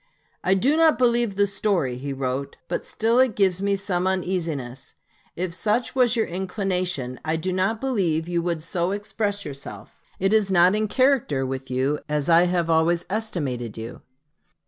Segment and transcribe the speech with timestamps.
[0.43, 4.95] "I do not believe the story," he wrote, "but still it gives me some uneasiness.
[5.35, 10.01] If such was your inclination, I do not believe you would so express yourself.
[10.19, 14.01] It is not in character with you as I have always estimated you."